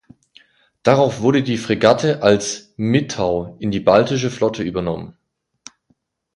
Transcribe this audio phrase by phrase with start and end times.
[0.81, 5.15] Darauf wurde die Fregatte als "Mitau" in die Baltische Flotte übernommen.